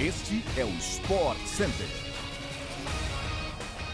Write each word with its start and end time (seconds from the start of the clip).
Este 0.00 0.42
é 0.56 0.64
o 0.64 0.70
Sport 0.78 1.36
Center. 1.44 1.86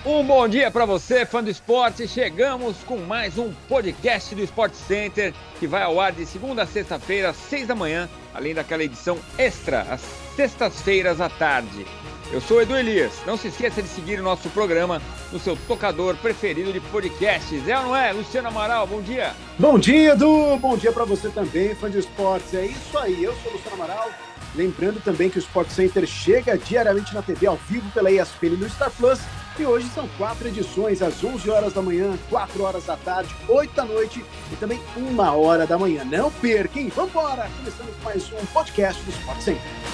Um 0.05 0.25
bom 0.25 0.47
dia 0.47 0.71
para 0.71 0.87
você, 0.87 1.27
fã 1.27 1.43
do 1.43 1.51
esporte. 1.51 2.07
Chegamos 2.07 2.77
com 2.85 2.99
mais 2.99 3.37
um 3.37 3.53
podcast 3.69 4.33
do 4.33 4.45
Sport 4.45 4.73
Center 4.73 5.35
que 5.59 5.67
vai 5.67 5.83
ao 5.83 6.01
ar 6.01 6.13
de 6.13 6.25
segunda 6.25 6.63
a 6.63 6.67
sexta-feira, 6.67 7.31
às 7.31 7.37
seis 7.37 7.67
da 7.67 7.75
manhã, 7.75 8.09
além 8.33 8.55
daquela 8.55 8.85
edição 8.85 9.19
extra 9.37 9.81
às 9.83 10.01
sextas-feiras 10.37 11.21
à 11.21 11.29
tarde. 11.29 11.85
Eu 12.33 12.41
sou 12.41 12.63
Edu 12.63 12.77
Elias. 12.77 13.13
Não 13.27 13.37
se 13.37 13.49
esqueça 13.49 13.83
de 13.83 13.89
seguir 13.89 14.21
o 14.21 14.23
nosso 14.23 14.49
programa 14.51 15.03
no 15.33 15.41
seu 15.41 15.57
tocador 15.67 16.15
preferido 16.19 16.73
de 16.73 16.79
podcasts. 16.79 17.67
É 17.67 17.77
ou 17.79 17.87
não 17.87 17.97
é? 17.97 18.13
Luciano 18.13 18.47
Amaral, 18.47 18.87
bom 18.87 19.03
dia. 19.03 19.35
Bom 19.59 19.77
dia, 19.77 20.13
Edu. 20.13 20.57
Bom 20.59 20.77
dia 20.77 20.93
para 20.93 21.05
você 21.05 21.29
também, 21.31 21.75
fã 21.75 21.91
de 21.91 21.99
esportes. 21.99 22.55
É 22.55 22.65
isso 22.65 22.97
aí. 22.97 23.25
Eu 23.25 23.35
sou 23.43 23.51
o 23.51 23.57
Luciano 23.57 23.83
Amaral. 23.83 24.36
Lembrando 24.57 25.03
também 25.03 25.29
que 25.29 25.39
o 25.39 25.41
Sport 25.41 25.69
Center 25.69 26.07
chega 26.07 26.57
diariamente 26.57 27.15
na 27.15 27.21
TV 27.21 27.47
ao 27.47 27.57
vivo 27.69 27.91
pela 27.93 28.11
ESPN 28.11 28.55
e 28.55 28.57
no 28.57 28.69
Star 28.71 28.91
Plus. 28.91 29.21
E 29.59 29.65
hoje 29.65 29.89
são 29.95 30.07
quatro 30.19 30.49
edições, 30.49 31.01
às 31.01 31.23
11 31.23 31.49
horas 31.51 31.73
da 31.73 31.81
manhã, 31.81 32.19
4 32.29 32.63
horas 32.63 32.85
da 32.85 32.97
tarde, 32.97 33.35
8 33.49 33.75
da 33.75 33.85
noite 33.85 34.25
e 34.53 34.57
também 34.57 34.81
uma 34.97 35.33
hora 35.33 35.67
da 35.67 35.79
manhã. 35.79 36.05
Não 36.05 36.31
perquem, 36.31 36.89
vamos 36.89 37.11
embora! 37.11 37.49
Começamos 37.59 37.95
mais 38.03 38.33
um 38.33 38.47
podcast 38.47 39.03
do 39.03 39.11
Sport 39.11 39.41
Center. 39.41 39.86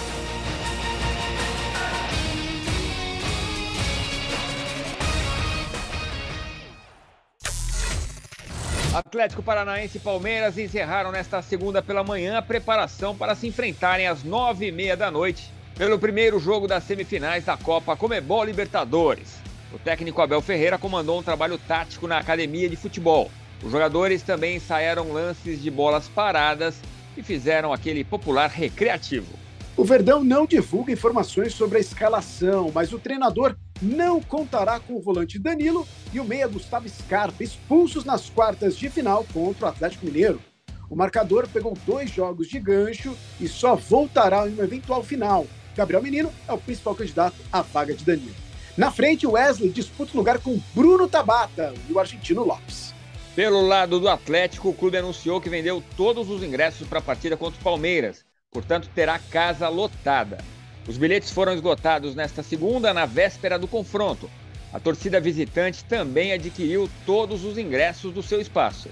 Atlético 9.12 9.43
Paranaense 9.43 9.98
e 9.98 10.01
Palmeiras 10.01 10.57
encerraram 10.57 11.12
nesta 11.12 11.43
segunda 11.43 11.83
pela 11.83 12.03
manhã 12.03 12.39
a 12.39 12.43
preparação 12.43 13.15
para 13.15 13.34
se 13.34 13.47
enfrentarem 13.47 14.07
às 14.07 14.25
nove 14.25 14.69
e 14.69 14.73
meia 14.73 14.97
da 14.97 15.11
noite 15.11 15.53
pelo 15.77 15.98
primeiro 15.98 16.39
jogo 16.39 16.66
das 16.66 16.84
semifinais 16.84 17.45
da 17.45 17.55
Copa 17.55 17.95
Comebol 17.95 18.43
Libertadores. 18.43 19.34
O 19.70 19.78
técnico 19.78 20.23
Abel 20.23 20.41
Ferreira 20.41 20.78
comandou 20.78 21.19
um 21.19 21.23
trabalho 21.23 21.59
tático 21.59 22.06
na 22.06 22.17
academia 22.17 22.70
de 22.70 22.75
futebol. 22.75 23.31
Os 23.62 23.70
jogadores 23.70 24.23
também 24.23 24.56
ensaiaram 24.56 25.12
lances 25.12 25.61
de 25.62 25.70
bolas 25.70 26.08
paradas 26.08 26.77
e 27.14 27.23
fizeram 27.23 27.70
aquele 27.70 28.05
popular 28.05 28.48
recreativo. 28.48 29.39
O 29.77 29.84
Verdão 29.84 30.25
não 30.25 30.47
divulga 30.47 30.91
informações 30.91 31.53
sobre 31.53 31.77
a 31.77 31.83
escalação, 31.83 32.73
mas 32.75 32.95
o 32.95 32.98
treinador 32.98 33.56
não 33.83 34.20
contará 34.20 34.78
com 34.78 34.94
o 34.94 35.00
volante 35.00 35.38
Danilo 35.38 35.86
e 36.12 36.20
o 36.20 36.25
meia 36.25 36.47
Gustavo 36.47 36.88
Scarpa, 36.88 37.42
expulsos 37.42 38.05
nas 38.05 38.30
quartas 38.30 38.77
de 38.77 38.89
final 38.89 39.27
contra 39.33 39.66
o 39.66 39.69
Atlético 39.69 40.06
Mineiro. 40.06 40.41
O 40.89 40.94
marcador 40.94 41.48
pegou 41.48 41.77
dois 41.84 42.11
jogos 42.11 42.48
de 42.48 42.61
gancho 42.61 43.16
e 43.41 43.48
só 43.48 43.74
voltará 43.74 44.48
em 44.48 44.52
uma 44.52 44.64
eventual 44.64 45.02
final. 45.02 45.47
Gabriel 45.74 46.02
Menino 46.02 46.33
é 46.47 46.52
o 46.52 46.58
principal 46.58 46.94
candidato 46.94 47.36
à 47.52 47.62
vaga 47.62 47.94
de 47.94 48.05
Danilo. 48.05 48.34
Na 48.77 48.91
frente, 48.91 49.27
Wesley 49.27 49.70
disputa 49.70 50.12
o 50.14 50.17
lugar 50.17 50.39
com 50.39 50.61
Bruno 50.74 51.08
Tabata 51.08 51.74
e 51.89 51.92
o 51.92 51.98
argentino 51.98 52.44
Lopes. 52.44 52.94
Pelo 53.34 53.67
lado 53.67 53.98
do 53.98 54.08
Atlético, 54.08 54.69
o 54.69 54.74
clube 54.74 54.98
anunciou 54.98 55.41
que 55.41 55.48
vendeu 55.48 55.83
todos 55.96 56.28
os 56.28 56.42
ingressos 56.42 56.86
para 56.86 56.98
a 56.98 57.02
partida 57.02 57.36
contra 57.36 57.58
o 57.58 57.64
Palmeiras, 57.64 58.24
portanto 58.50 58.91
terá 58.94 59.19
casa 59.19 59.69
lotada. 59.69 60.39
Os 60.86 60.97
bilhetes 60.97 61.30
foram 61.30 61.52
esgotados 61.52 62.14
nesta 62.14 62.42
segunda, 62.42 62.92
na 62.92 63.06
véspera 63.06 63.58
do 63.58 63.69
confronto. 63.69 64.28
A 64.72 64.80
torcida 64.80 65.20
visitante 65.20 65.84
também 65.84 66.33
adquiriu 66.33 66.89
todos 67.06 67.44
os 67.44 67.56
ingressos 67.56 68.12
do 68.12 68.22
seu 68.22 68.41
espaço. 68.41 68.89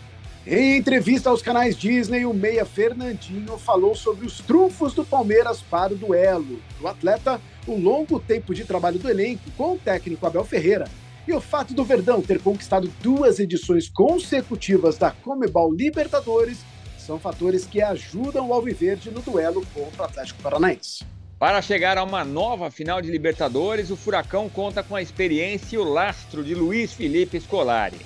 Em 0.47 0.77
entrevista 0.77 1.31
aos 1.31 1.43
canais 1.43 1.77
Disney, 1.77 2.25
o 2.25 2.33
meia 2.33 2.65
Fernandinho 2.65 3.59
falou 3.59 3.95
sobre 3.95 4.25
os 4.25 4.39
trunfos 4.39 4.95
do 4.95 5.05
Palmeiras 5.05 5.61
para 5.61 5.93
o 5.93 5.97
duelo. 5.97 6.63
O 6.81 6.87
atleta, 6.87 7.41
o 7.67 7.77
longo 7.77 8.21
tempo 8.21 8.55
de 8.55 8.65
trabalho 8.65 8.99
do 8.99 9.09
elenco 9.09 9.51
com 9.57 9.75
o 9.75 9.79
técnico 9.79 10.27
Abel 10.27 10.45
Ferreira 10.45 10.87
e 11.27 11.33
o 11.33 11.41
fato 11.41 11.75
do 11.75 11.85
Verdão 11.85 12.23
ter 12.23 12.41
conquistado 12.41 12.91
duas 13.03 13.39
edições 13.39 13.89
consecutivas 13.89 14.97
da 14.97 15.11
Comebol 15.11 15.73
Libertadores 15.73 16.65
são 16.99 17.19
fatores 17.19 17.67
que 17.67 17.83
ajudam 17.83 18.49
o 18.49 18.55
Alviverde 18.55 19.11
no 19.11 19.21
duelo 19.21 19.65
contra 19.75 20.03
o 20.03 20.05
Atlético 20.05 20.43
Paranaense. 20.43 21.05
Para 21.41 21.63
chegar 21.63 21.97
a 21.97 22.05
uma 22.05 22.23
nova 22.23 22.71
final 22.71 23.01
de 23.01 23.11
Libertadores, 23.11 23.91
o 23.91 23.97
Furacão 23.97 24.47
conta 24.51 24.83
com 24.83 24.95
a 24.95 25.01
experiência 25.01 25.75
e 25.75 25.79
o 25.79 25.85
lastro 25.85 26.45
de 26.45 26.55
Luiz 26.55 26.93
Felipe 26.93 27.41
Scolari. 27.41 27.97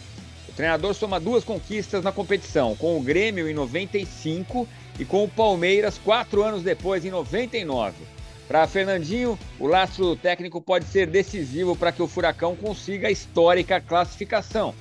O 0.48 0.52
treinador 0.52 0.94
soma 0.94 1.18
duas 1.18 1.42
conquistas 1.42 2.04
na 2.04 2.12
competição, 2.12 2.76
com 2.76 2.96
o 2.96 3.02
Grêmio 3.02 3.50
em 3.50 3.52
95 3.52 4.68
e 5.00 5.04
com 5.04 5.24
o 5.24 5.28
Palmeiras 5.28 5.98
quatro 5.98 6.44
anos 6.44 6.62
depois, 6.62 7.04
em 7.04 7.10
99. 7.10 8.04
Para 8.46 8.68
Fernandinho, 8.68 9.36
o 9.58 9.66
lastro 9.66 10.14
técnico 10.14 10.60
pode 10.60 10.84
ser 10.84 11.08
decisivo 11.08 11.74
para 11.74 11.90
que 11.90 12.04
o 12.04 12.06
Furacão 12.06 12.54
consiga 12.54 13.08
a 13.08 13.10
histórica 13.10 13.80
classificação. 13.80 14.72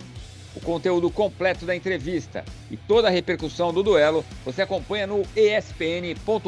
O 0.55 0.59
conteúdo 0.61 1.09
completo 1.09 1.65
da 1.65 1.75
entrevista 1.75 2.45
e 2.69 2.77
toda 2.77 3.07
a 3.07 3.11
repercussão 3.11 3.73
do 3.73 3.81
duelo 3.81 4.23
você 4.45 4.61
acompanha 4.61 5.07
no 5.07 5.23
espn.com.br. 5.35 6.43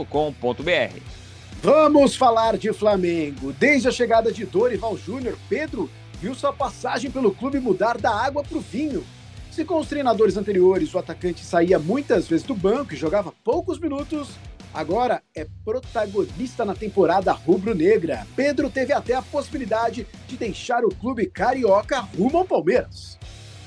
Vamos 1.66 2.16
falar 2.16 2.58
de 2.58 2.72
Flamengo. 2.72 3.52
Desde 3.52 3.88
a 3.88 3.92
chegada 3.92 4.31
de 4.31 4.46
Dorival 4.46 4.96
Júnior, 4.96 5.36
Pedro 5.50 5.90
viu 6.22 6.36
sua 6.36 6.53
passagem 6.53 7.09
pelo 7.09 7.34
clube 7.34 7.59
mudar 7.59 7.98
da 7.98 8.12
água 8.12 8.44
para 8.44 8.59
o 8.59 8.62
vinho. 8.62 9.03
Se 9.50 9.66
com 9.66 9.80
os 9.80 9.88
treinadores 9.88 10.38
anteriores 10.38 10.94
o 10.94 11.00
atacante 11.00 11.44
saía 11.44 11.80
muitas 11.80 12.28
vezes 12.28 12.46
do 12.46 12.54
banco 12.54 12.94
e 12.94 12.96
jogava 12.96 13.34
poucos 13.44 13.80
minutos, 13.80 14.30
agora 14.72 15.24
é 15.36 15.48
protagonista 15.64 16.64
na 16.64 16.75
temporada 16.75 17.31
rubro-negra. 17.31 18.28
Pedro 18.36 18.70
teve 18.70 18.94
até 18.94 19.16
a 19.16 19.24
possibilidade 19.24 20.06
de 20.28 20.38
deixar 20.38 20.86
o 20.86 20.94
clube 20.94 21.25
carioca 21.25 22.00
rumo 22.16 22.38
ao 22.38 22.46
Palmeiras. 22.46 23.18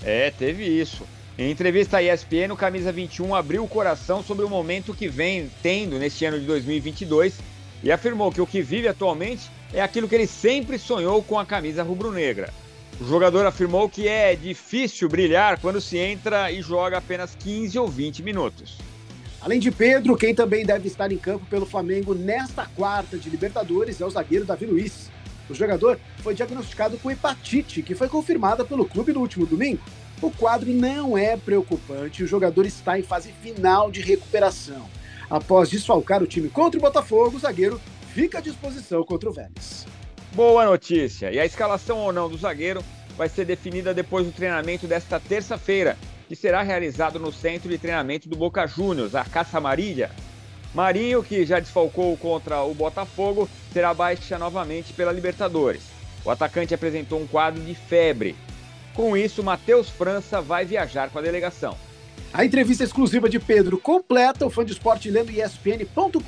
É, 0.05 0.31
teve 0.31 0.63
isso. 0.63 1.03
Em 1.37 1.51
entrevista 1.51 1.97
à 1.97 2.03
ESPN, 2.03 2.53
o 2.53 2.57
Camisa 2.57 2.93
21 2.93 3.35
abriu 3.35 3.65
o 3.65 3.69
coração 3.69 4.23
sobre 4.23 4.45
o 4.45 4.49
momento 4.49 4.95
que 4.95 5.09
vem 5.09 5.51
tendo 5.61 5.99
neste 5.99 6.25
ano 6.25 6.39
de 6.39 6.47
2022 6.47 7.58
e 7.83 7.93
afirmou 7.93 8.33
que 8.33 8.41
o 8.41 8.47
que 8.47 8.63
vive 8.63 8.89
atualmente 8.89 9.51
é 9.73 9.81
aquilo 9.81 10.09
que 10.09 10.15
ele 10.15 10.27
sempre 10.27 10.79
sonhou 10.79 11.23
com 11.23 11.39
a 11.39 11.47
camisa 11.47 11.83
rubro-negra. 11.83 12.53
O 13.01 13.05
jogador 13.07 13.47
afirmou 13.47 13.89
que 13.89 14.09
é 14.09 14.35
difícil 14.35 15.09
brilhar 15.09 15.61
quando 15.61 15.81
se 15.81 15.97
entra 15.97 16.51
e 16.51 16.61
joga 16.61 16.99
apenas 16.99 17.35
15 17.37 17.79
ou 17.79 17.87
20 17.87 18.23
minutos. 18.23 18.79
Além 19.41 19.61
de 19.61 19.71
Pedro, 19.71 20.17
quem 20.17 20.35
também 20.35 20.67
deve 20.67 20.89
estar 20.89 21.13
em 21.13 21.17
campo 21.17 21.47
pelo 21.47 21.65
Flamengo 21.65 22.13
nesta 22.13 22.67
quarta 22.67 23.17
de 23.17 23.31
Libertadores 23.31 24.01
é 24.01 24.05
o 24.05 24.11
zagueiro 24.11 24.45
Davi 24.45 24.67
Luiz. 24.67 25.11
O 25.49 25.55
jogador 25.55 25.99
foi 26.19 26.35
diagnosticado 26.35 26.99
com 26.99 27.11
hepatite, 27.11 27.83
que 27.83 27.95
foi 27.95 28.09
confirmada 28.09 28.65
pelo 28.65 28.85
clube 28.85 29.13
no 29.13 29.21
último 29.21 29.47
domingo. 29.47 29.81
O 30.21 30.31
quadro 30.31 30.69
não 30.71 31.17
é 31.17 31.37
preocupante, 31.37 32.25
o 32.25 32.27
jogador 32.27 32.67
está 32.67 32.99
em 32.99 33.03
fase 33.05 33.33
final 33.41 33.91
de 33.91 34.01
recuperação. 34.01 34.89
Após 35.31 35.69
desfalcar 35.69 36.23
o 36.23 36.27
time 36.27 36.49
contra 36.49 36.79
o 36.79 36.83
Botafogo, 36.83 37.37
o 37.37 37.41
zagueiro 37.41 37.81
fica 38.15 38.39
à 38.39 38.41
disposição 38.41 39.05
contra 39.05 39.29
o 39.29 39.33
Vélez. 39.33 39.87
Boa 40.33 40.65
notícia! 40.65 41.31
E 41.31 41.39
a 41.39 41.45
escalação 41.45 41.99
ou 41.99 42.13
não 42.13 42.31
do 42.31 42.39
zagueiro 42.39 42.83
vai 43.17 43.29
ser 43.29 43.45
definida 43.45 43.93
depois 43.93 44.25
do 44.25 44.33
treinamento 44.33 44.87
desta 44.87 45.21
terça-feira, 45.21 45.99
que 46.29 46.37
será 46.37 46.63
realizado 46.63 47.19
no 47.19 47.33
centro 47.33 47.69
de 47.69 47.77
treinamento 47.77 48.29
do 48.29 48.37
Boca 48.37 48.67
Juniors, 48.67 49.15
a 49.15 49.25
Caça 49.25 49.61
Marília. 49.61 50.11
Marinho, 50.75 51.23
que 51.23 51.45
já 51.45 51.59
desfalcou 51.61 52.17
contra 52.17 52.63
o 52.63 52.75
Botafogo, 52.75 53.49
será 53.73 53.93
baixa 53.93 54.39
novamente 54.39 54.93
pela 54.93 55.13
Libertadores. 55.13 55.83
O 56.25 56.31
atacante 56.31 56.75
apresentou 56.75 57.21
um 57.21 57.27
quadro 57.27 57.63
de 57.63 57.75
febre. 57.75 58.35
Com 58.95 59.17
isso, 59.17 59.43
Matheus 59.43 59.89
França 59.91 60.41
vai 60.41 60.65
viajar 60.65 61.11
com 61.11 61.19
a 61.19 61.23
delegação. 61.23 61.77
A 62.33 62.45
entrevista 62.45 62.85
exclusiva 62.85 63.29
de 63.29 63.39
Pedro 63.39 63.79
completa 63.79 64.45
o 64.45 64.51
fã 64.51 64.65
de 64.65 64.73
esporte 64.73 65.11
lendo 65.11 65.31
espn.com.br. 65.31 66.23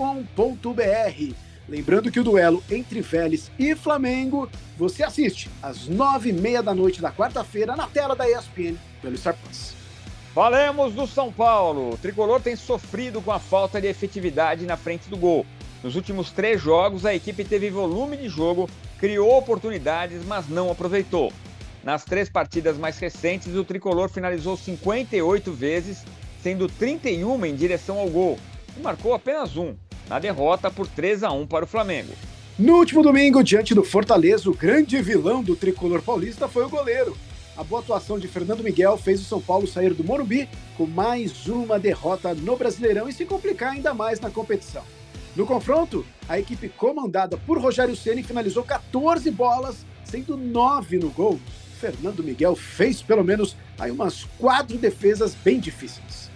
Lembrando 1.69 2.11
que 2.11 2.19
o 2.19 2.25
duelo 2.25 2.65
entre 2.71 3.01
Vélez 3.03 3.51
e 3.59 3.77
Flamengo 3.77 4.51
você 4.79 5.05
assiste 5.05 5.51
às 5.63 5.87
nove 5.87 6.31
e 6.31 6.33
meia 6.33 6.63
da 6.63 6.75
noite 6.75 7.03
da 7.03 7.13
quarta-feira 7.13 7.77
na 7.77 7.87
tela 7.87 8.17
da 8.17 8.29
ESPN 8.29 8.77
pelo 9.03 9.17
Star 9.17 9.37
Plus. 9.37 9.75
Falemos 10.35 10.95
do 10.95 11.07
São 11.07 11.31
Paulo. 11.31 11.91
O 11.91 11.99
tricolor 11.99 12.41
tem 12.41 12.57
sofrido 12.57 13.21
com 13.21 13.31
a 13.31 13.39
falta 13.39 13.81
de 13.81 13.87
efetividade 13.87 14.65
na 14.65 14.77
frente 14.77 15.09
do 15.11 15.17
gol. 15.19 15.45
Nos 15.83 15.97
últimos 15.97 16.31
três 16.31 16.61
jogos, 16.61 17.05
a 17.05 17.15
equipe 17.15 17.45
teve 17.45 17.71
volume 17.71 18.17
de 18.17 18.29
jogo, 18.29 18.69
criou 18.99 19.37
oportunidades, 19.37 20.25
mas 20.25 20.49
não 20.49 20.71
aproveitou. 20.71 21.33
Nas 21.83 22.05
três 22.05 22.29
partidas 22.29 22.77
mais 22.77 22.99
recentes, 22.99 23.55
o 23.55 23.65
tricolor 23.65 24.09
finalizou 24.11 24.57
58 24.57 25.53
vezes, 25.53 26.05
sendo 26.43 26.69
31 26.69 27.47
em 27.47 27.55
direção 27.55 27.99
ao 27.99 28.09
gol, 28.09 28.39
e 28.77 28.81
marcou 28.81 29.15
apenas 29.15 29.57
um, 29.57 29.75
na 30.09 30.19
derrota 30.19 30.71
por 30.71 30.87
3 30.87 31.23
a 31.23 31.33
1 31.33 31.47
para 31.47 31.65
o 31.65 31.69
Flamengo. 31.69 32.13
No 32.59 32.75
último 32.75 33.03
domingo, 33.03 33.43
diante 33.43 33.75
do 33.75 33.83
Fortaleza, 33.83 34.51
o 34.51 34.55
grande 34.55 35.01
vilão 35.01 35.43
do 35.43 35.57
tricolor 35.57 36.03
paulista 36.03 36.47
foi 36.47 36.65
o 36.65 36.69
goleiro. 36.69 37.17
A 37.57 37.65
boa 37.65 37.81
atuação 37.81 38.19
de 38.19 38.29
Fernando 38.29 38.63
Miguel 38.63 38.99
fez 38.99 39.21
o 39.21 39.25
São 39.25 39.41
Paulo 39.41 39.67
sair 39.67 39.95
do 39.95 40.05
Morumbi 40.05 40.49
com 40.77 40.87
mais 40.87 41.47
uma 41.47 41.79
derrota 41.79 42.35
no 42.35 42.57
Brasileirão 42.57 43.09
e 43.09 43.13
se 43.13 43.25
complicar 43.25 43.73
ainda 43.73 43.95
mais 43.95 44.21
na 44.21 44.31
competição. 44.31 44.83
No 45.35 45.47
confronto, 45.47 46.05
a 46.29 46.39
equipe 46.39 46.69
comandada 46.69 47.37
por 47.39 47.59
Rogério 47.59 47.97
Ceni 47.97 48.23
finalizou 48.23 48.65
14 48.65 49.31
bolas, 49.31 49.87
sendo 50.05 50.37
9 50.37 50.99
no 50.99 51.11
gol. 51.11 51.41
Fernando 51.81 52.23
Miguel 52.23 52.55
fez 52.55 53.01
pelo 53.01 53.25
menos 53.25 53.57
aí 53.79 53.91
umas 53.91 54.25
quatro 54.39 54.77
defesas 54.77 55.35
bem 55.35 55.59
difíceis. 55.59 56.31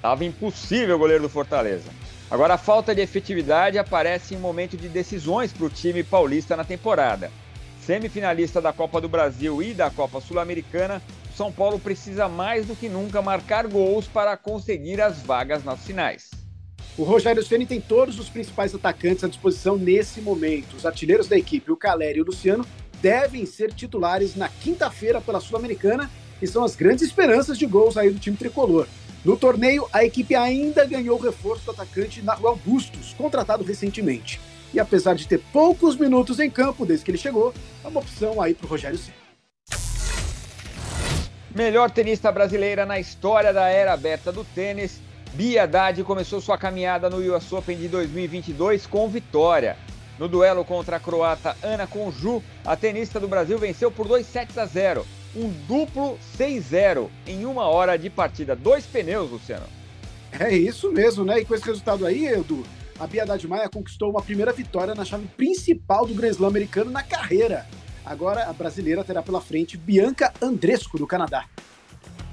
Tava 0.00 0.24
impossível 0.24 0.96
o 0.96 0.98
goleiro 0.98 1.24
do 1.24 1.28
Fortaleza. 1.28 1.90
Agora 2.30 2.54
a 2.54 2.58
falta 2.58 2.94
de 2.94 3.02
efetividade 3.02 3.78
aparece 3.78 4.34
em 4.34 4.38
momento 4.38 4.76
de 4.76 4.88
decisões 4.88 5.52
para 5.52 5.66
o 5.66 5.70
time 5.70 6.02
paulista 6.02 6.56
na 6.56 6.64
temporada. 6.64 7.30
Semifinalista 7.80 8.60
da 8.60 8.72
Copa 8.72 9.00
do 9.00 9.08
Brasil 9.08 9.62
e 9.62 9.74
da 9.74 9.90
Copa 9.90 10.20
Sul-Americana, 10.20 11.00
São 11.36 11.52
Paulo 11.52 11.78
precisa 11.78 12.28
mais 12.28 12.66
do 12.66 12.74
que 12.74 12.88
nunca 12.88 13.22
marcar 13.22 13.68
gols 13.68 14.08
para 14.08 14.36
conseguir 14.36 15.00
as 15.00 15.22
vagas 15.22 15.62
nas 15.62 15.84
finais. 15.84 16.30
O 16.98 17.04
Rogério 17.04 17.44
Ceni 17.44 17.66
tem 17.66 17.80
todos 17.80 18.18
os 18.18 18.30
principais 18.30 18.74
atacantes 18.74 19.22
à 19.22 19.28
disposição 19.28 19.76
nesse 19.76 20.20
momento. 20.22 20.74
Os 20.76 20.86
artilheiros 20.86 21.28
da 21.28 21.36
equipe, 21.36 21.70
o 21.70 21.76
Caleri 21.76 22.18
e 22.18 22.22
o 22.22 22.24
Luciano, 22.24 22.66
devem 23.06 23.46
ser 23.46 23.72
titulares 23.72 24.34
na 24.34 24.48
quinta-feira 24.48 25.20
pela 25.20 25.38
Sul-Americana 25.38 26.10
e 26.42 26.46
são 26.48 26.64
as 26.64 26.74
grandes 26.74 27.04
esperanças 27.04 27.56
de 27.56 27.64
gols 27.64 27.96
aí 27.96 28.10
do 28.10 28.18
time 28.18 28.36
tricolor. 28.36 28.88
No 29.24 29.36
torneio, 29.36 29.86
a 29.92 30.04
equipe 30.04 30.34
ainda 30.34 30.84
ganhou 30.84 31.16
o 31.16 31.22
reforço 31.22 31.66
do 31.66 31.70
atacante 31.70 32.20
Naruel 32.20 32.58
Bustos, 32.64 33.14
contratado 33.16 33.62
recentemente. 33.62 34.40
E 34.74 34.80
apesar 34.80 35.14
de 35.14 35.28
ter 35.28 35.40
poucos 35.52 35.96
minutos 35.96 36.40
em 36.40 36.50
campo 36.50 36.84
desde 36.84 37.04
que 37.04 37.12
ele 37.12 37.18
chegou, 37.18 37.54
é 37.84 37.86
uma 37.86 38.00
opção 38.00 38.42
aí 38.42 38.54
para 38.54 38.66
o 38.66 38.68
Rogério 38.68 38.98
Ceni. 38.98 39.14
Melhor 41.54 41.92
tenista 41.92 42.32
brasileira 42.32 42.84
na 42.84 42.98
história 42.98 43.52
da 43.52 43.68
era 43.68 43.92
aberta 43.92 44.32
do 44.32 44.42
tênis, 44.42 45.00
Bia 45.32 45.62
Haddad 45.62 46.02
começou 46.02 46.40
sua 46.40 46.58
caminhada 46.58 47.08
no 47.08 47.18
US 47.36 47.52
Open 47.52 47.78
de 47.78 47.86
2022 47.86 48.84
com 48.84 49.08
vitória. 49.08 49.76
No 50.18 50.28
duelo 50.28 50.64
contra 50.64 50.96
a 50.96 51.00
croata 51.00 51.56
Ana 51.62 51.86
Conju, 51.86 52.42
a 52.64 52.74
tenista 52.74 53.20
do 53.20 53.28
Brasil 53.28 53.58
venceu 53.58 53.90
por 53.90 54.08
2 54.08 54.26
sets 54.26 54.56
a 54.56 54.64
0, 54.64 55.06
um 55.34 55.50
duplo 55.68 56.18
6-0 56.38 57.08
em 57.26 57.44
uma 57.44 57.64
hora 57.64 57.98
de 57.98 58.08
partida. 58.08 58.56
Dois 58.56 58.86
pneus, 58.86 59.30
Luciano. 59.30 59.66
É 60.32 60.54
isso 60.54 60.90
mesmo, 60.90 61.24
né? 61.24 61.40
E 61.40 61.44
com 61.44 61.54
esse 61.54 61.66
resultado 61.66 62.06
aí, 62.06 62.26
Edu, 62.26 62.64
a 62.98 63.06
Bia 63.06 63.26
Maia 63.46 63.68
conquistou 63.68 64.10
uma 64.10 64.22
primeira 64.22 64.52
vitória 64.52 64.94
na 64.94 65.04
chave 65.04 65.26
principal 65.36 66.06
do 66.06 66.14
Grand 66.14 66.30
Slam 66.30 66.48
americano 66.48 66.90
na 66.90 67.02
carreira. 67.02 67.66
Agora 68.04 68.44
a 68.44 68.52
brasileira 68.52 69.04
terá 69.04 69.22
pela 69.22 69.40
frente 69.40 69.76
Bianca 69.76 70.32
Andresco, 70.40 70.98
do 70.98 71.06
Canadá. 71.06 71.44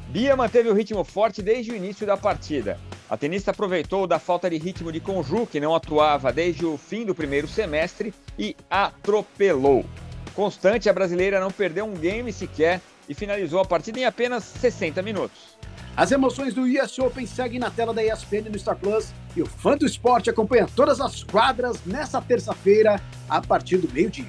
Bia 0.08 0.36
manteve 0.36 0.70
o 0.70 0.74
ritmo 0.74 1.04
forte 1.04 1.42
desde 1.42 1.72
o 1.72 1.76
início 1.76 2.08
da 2.08 2.16
partida. 2.16 2.80
A 3.10 3.18
tenista 3.18 3.52
aproveitou 3.52 4.08
da 4.08 4.18
falta 4.18 4.50
de 4.50 4.58
ritmo 4.58 4.92
de 4.92 5.00
Conju, 5.00 5.46
que 5.46 5.60
não 5.60 5.76
atuava 5.76 6.32
desde 6.32 6.66
o 6.66 6.78
fim 6.78 7.06
do 7.06 7.14
primeiro 7.14 7.48
semestre, 7.48 8.14
e 8.40 8.56
atropelou. 8.70 9.86
Constante, 10.34 10.90
a 10.90 10.94
brasileira 10.94 11.40
não 11.40 11.52
perdeu 11.52 11.86
um 11.86 11.94
game 11.94 12.32
sequer 12.32 12.82
e 13.08 13.14
finalizou 13.14 13.60
a 13.60 13.66
partida 13.66 14.00
em 14.00 14.06
apenas 14.06 14.44
60 14.44 15.02
minutos. 15.02 15.58
As 15.96 16.12
emoções 16.12 16.56
do 16.56 16.64
US 16.64 16.98
Open 16.98 17.26
seguem 17.28 17.60
na 17.60 17.70
tela 17.70 17.94
da 17.94 18.04
ESPN 18.04 18.50
no 18.50 18.58
Star 18.58 18.76
Plus 18.76 19.14
e 19.36 19.44
o 19.44 19.46
fã 19.46 19.78
do 19.78 19.86
esporte 19.86 20.30
acompanha 20.30 20.68
todas 20.76 21.00
as 21.00 21.24
quadras 21.24 21.86
nessa 21.86 22.20
terça-feira, 22.20 23.00
a 23.30 23.42
partir 23.42 23.78
do 23.78 23.92
meio-dia. 23.94 24.26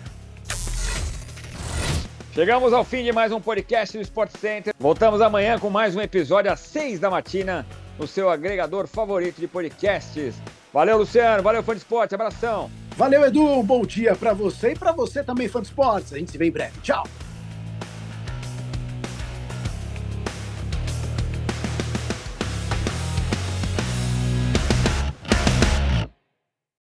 Chegamos 2.35 2.73
ao 2.73 2.85
fim 2.85 3.05
de 3.05 3.13
mais 3.13 3.33
um 3.33 3.41
podcast 3.41 3.97
do 3.97 4.03
Sport 4.03 4.33
Center. 4.39 4.75
Voltamos 4.79 5.21
amanhã 5.21 5.59
com 5.59 5.71
mais 5.71 5.95
um 5.97 6.01
episódio 6.01 6.53
às 6.53 6.61
6 6.61 6.99
da 6.99 7.09
matina 7.09 7.65
no 7.99 8.07
seu 8.07 8.29
agregador 8.29 8.87
favorito 8.87 9.41
de 9.41 9.47
podcasts. 9.47 10.35
Valeu, 10.73 10.99
Luciano. 10.99 11.43
Valeu, 11.43 11.63
fã 11.63 11.73
de 11.73 11.79
esporte. 11.79 12.15
Abração. 12.15 12.71
Valeu, 12.97 13.25
Edu. 13.25 13.43
Um 13.43 13.63
bom 13.63 13.83
dia 13.83 14.15
para 14.15 14.33
você 14.33 14.73
e 14.73 14.79
para 14.79 14.93
você 14.93 15.23
também, 15.23 15.49
fã 15.49 15.61
de 15.61 15.69
esportes. 15.69 16.13
A 16.13 16.19
gente 16.19 16.31
se 16.31 16.39
vê 16.39 16.47
em 16.47 16.53
breve. 16.53 16.79
Tchau. 16.83 17.05